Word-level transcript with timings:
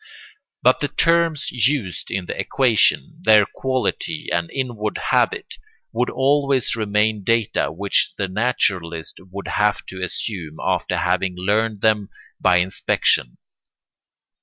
But 0.63 0.79
the 0.79 0.87
terms 0.87 1.51
used 1.51 2.09
in 2.09 2.25
the 2.25 2.35
equation, 2.39 3.19
their 3.21 3.45
quality 3.45 4.29
and 4.31 4.49
inward 4.49 4.97
habit, 4.97 5.53
would 5.91 6.09
always 6.09 6.75
remain 6.75 7.23
data 7.23 7.71
which 7.71 8.13
the 8.17 8.27
naturalist 8.27 9.19
would 9.29 9.47
have 9.47 9.85
to 9.89 10.01
assume 10.03 10.57
after 10.59 10.97
having 10.97 11.35
learned 11.35 11.81
them 11.81 12.09
by 12.39 12.57
inspection. 12.57 13.37